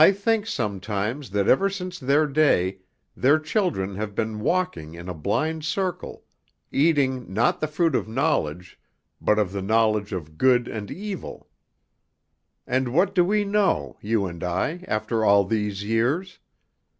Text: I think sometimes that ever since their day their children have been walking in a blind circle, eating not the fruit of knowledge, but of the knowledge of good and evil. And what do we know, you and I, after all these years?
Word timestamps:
I 0.01 0.11
think 0.13 0.47
sometimes 0.47 1.29
that 1.29 1.47
ever 1.47 1.69
since 1.69 1.99
their 1.99 2.25
day 2.25 2.79
their 3.15 3.37
children 3.37 3.97
have 3.97 4.15
been 4.15 4.39
walking 4.39 4.95
in 4.95 5.07
a 5.07 5.13
blind 5.13 5.63
circle, 5.63 6.23
eating 6.71 7.31
not 7.31 7.59
the 7.59 7.67
fruit 7.67 7.93
of 7.93 8.07
knowledge, 8.07 8.79
but 9.21 9.37
of 9.37 9.51
the 9.51 9.61
knowledge 9.61 10.11
of 10.11 10.39
good 10.39 10.67
and 10.67 10.89
evil. 10.89 11.49
And 12.65 12.95
what 12.95 13.13
do 13.13 13.23
we 13.23 13.45
know, 13.45 13.99
you 14.01 14.25
and 14.25 14.43
I, 14.43 14.83
after 14.87 15.23
all 15.23 15.45
these 15.45 15.83
years? 15.83 16.39